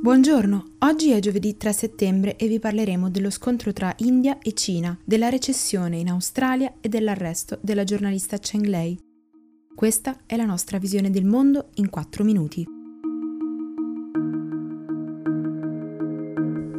[0.00, 4.96] Buongiorno, oggi è giovedì 3 settembre e vi parleremo dello scontro tra India e Cina,
[5.04, 8.96] della recessione in Australia e dell'arresto della giornalista Cheng Lei.
[9.74, 12.64] Questa è la nostra visione del mondo in 4 minuti.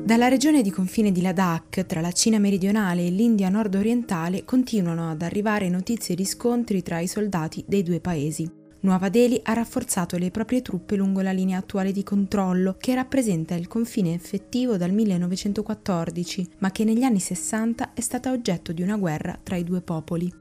[0.06, 5.22] Dalla regione di confine di Ladakh, tra la Cina meridionale e l'India nord-orientale, continuano ad
[5.24, 8.59] arrivare notizie di scontri tra i soldati dei due paesi.
[8.82, 13.56] Nuova Delhi ha rafforzato le proprie truppe lungo la linea attuale di controllo, che rappresenta
[13.56, 18.96] il confine effettivo dal 1914, ma che negli anni 60 è stata oggetto di una
[18.96, 20.32] guerra tra i due popoli.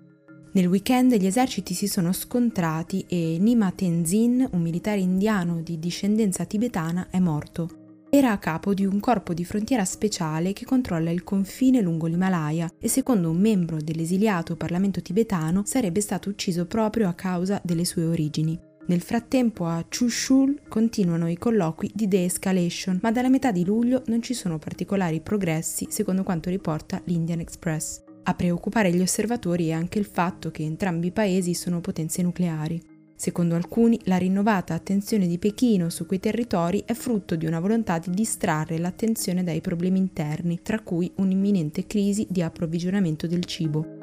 [0.52, 6.45] Nel weekend gli eserciti si sono scontrati e Nima Tenzin, un militare indiano di discendenza
[6.45, 7.77] tibetana, è morto.
[8.19, 12.69] Era a capo di un corpo di frontiera speciale che controlla il confine lungo l'Himalaya
[12.77, 18.03] e secondo un membro dell'esiliato Parlamento tibetano sarebbe stato ucciso proprio a causa delle sue
[18.03, 18.59] origini.
[18.87, 24.21] Nel frattempo a Chushul continuano i colloqui di de-escalation, ma dalla metà di luglio non
[24.21, 28.03] ci sono particolari progressi secondo quanto riporta l'Indian Express.
[28.25, 32.97] A preoccupare gli osservatori è anche il fatto che entrambi i paesi sono potenze nucleari.
[33.21, 37.99] Secondo alcuni, la rinnovata attenzione di Pechino su quei territori è frutto di una volontà
[37.99, 43.97] di distrarre l'attenzione dai problemi interni, tra cui un'imminente crisi di approvvigionamento del cibo.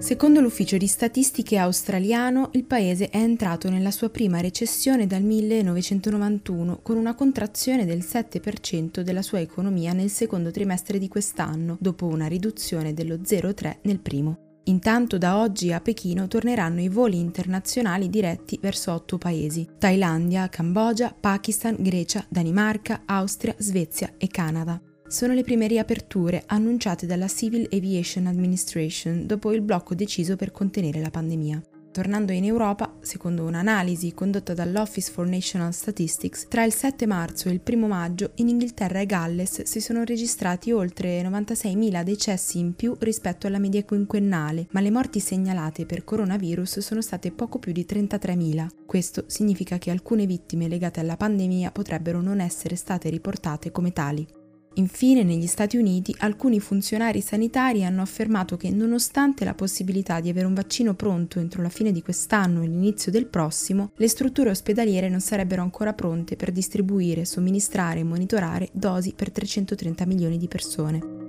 [0.00, 6.80] Secondo l'ufficio di statistiche australiano, il paese è entrato nella sua prima recessione dal 1991,
[6.82, 12.26] con una contrazione del 7% della sua economia nel secondo trimestre di quest'anno, dopo una
[12.26, 14.51] riduzione dello 0,3 nel primo.
[14.64, 21.12] Intanto da oggi a Pechino torneranno i voli internazionali diretti verso otto paesi: Thailandia, Cambogia,
[21.18, 24.80] Pakistan, Grecia, Danimarca, Austria, Svezia e Canada.
[25.08, 31.00] Sono le prime riaperture annunciate dalla Civil Aviation Administration dopo il blocco deciso per contenere
[31.00, 31.60] la pandemia.
[31.92, 37.52] Tornando in Europa, secondo un'analisi condotta dall'Office for National Statistics, tra il 7 marzo e
[37.52, 42.96] il 1 maggio in Inghilterra e Galles si sono registrati oltre 96.000 decessi in più
[42.98, 47.84] rispetto alla media quinquennale, ma le morti segnalate per coronavirus sono state poco più di
[47.86, 48.68] 33.000.
[48.86, 54.26] Questo significa che alcune vittime legate alla pandemia potrebbero non essere state riportate come tali.
[54.74, 60.46] Infine, negli Stati Uniti, alcuni funzionari sanitari hanno affermato che nonostante la possibilità di avere
[60.46, 65.10] un vaccino pronto entro la fine di quest'anno e l'inizio del prossimo, le strutture ospedaliere
[65.10, 71.21] non sarebbero ancora pronte per distribuire, somministrare e monitorare dosi per 330 milioni di persone.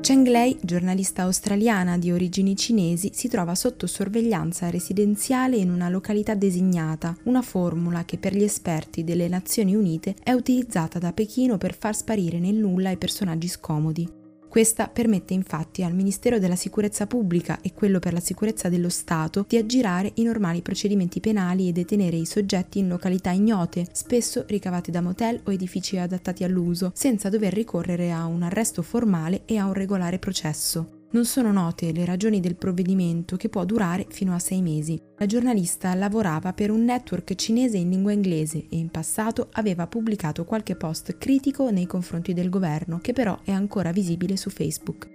[0.00, 6.34] Cheng Lei, giornalista australiana di origini cinesi, si trova sotto sorveglianza residenziale in una località
[6.34, 11.76] designata, una formula che per gli esperti delle Nazioni Unite è utilizzata da Pechino per
[11.76, 14.19] far sparire nel nulla i personaggi scomodi.
[14.50, 19.44] Questa permette infatti al Ministero della Sicurezza Pubblica e quello per la sicurezza dello Stato
[19.46, 24.90] di aggirare i normali procedimenti penali e detenere i soggetti in località ignote, spesso ricavate
[24.90, 29.66] da motel o edifici adattati all'uso, senza dover ricorrere a un arresto formale e a
[29.66, 30.99] un regolare processo.
[31.12, 35.00] Non sono note le ragioni del provvedimento che può durare fino a sei mesi.
[35.16, 40.44] La giornalista lavorava per un network cinese in lingua inglese e in passato aveva pubblicato
[40.44, 45.10] qualche post critico nei confronti del governo, che però è ancora visibile su Facebook.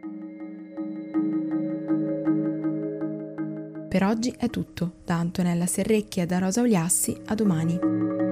[3.88, 4.96] Per oggi è tutto.
[5.06, 8.25] Da Antonella Serrecchia e da Rosa Oliassi, a domani.